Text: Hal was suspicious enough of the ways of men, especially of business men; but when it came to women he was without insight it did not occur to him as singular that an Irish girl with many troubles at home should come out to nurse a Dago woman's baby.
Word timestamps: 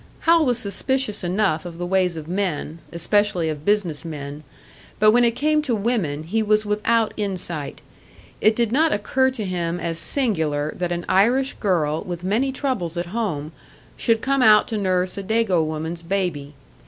Hal 0.21 0.47
was 0.47 0.57
suspicious 0.57 1.23
enough 1.23 1.63
of 1.63 1.77
the 1.77 1.85
ways 1.85 2.17
of 2.17 2.27
men, 2.27 2.79
especially 2.91 3.49
of 3.49 3.63
business 3.63 4.03
men; 4.03 4.41
but 4.97 5.11
when 5.11 5.23
it 5.23 5.35
came 5.35 5.61
to 5.61 5.75
women 5.75 6.23
he 6.23 6.41
was 6.41 6.65
without 6.65 7.13
insight 7.17 7.81
it 8.41 8.55
did 8.55 8.71
not 8.71 8.91
occur 8.91 9.29
to 9.29 9.45
him 9.45 9.79
as 9.79 9.99
singular 9.99 10.73
that 10.75 10.91
an 10.91 11.05
Irish 11.07 11.53
girl 11.59 12.03
with 12.03 12.23
many 12.23 12.51
troubles 12.51 12.97
at 12.97 13.05
home 13.13 13.51
should 13.95 14.23
come 14.23 14.41
out 14.41 14.67
to 14.69 14.77
nurse 14.79 15.19
a 15.19 15.23
Dago 15.23 15.63
woman's 15.63 16.01
baby. 16.01 16.55